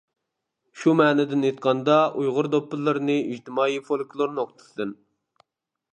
شۇ 0.83 0.93
مەنىدىن 1.01 1.45
ئېيتقاندا، 1.49 1.99
ئۇيغۇر 2.21 2.49
دوپپىلىرىنى 2.55 3.19
ئىجتىمائىي 3.27 3.81
فولكلور 3.91 4.37
نۇقتىسىدىن. 4.39 4.99